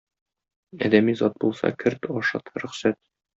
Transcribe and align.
Адәми 0.87 1.15
зат 1.19 1.37
булса, 1.43 1.71
керт, 1.85 2.09
ашат, 2.23 2.51
рөхсәт. 2.65 3.01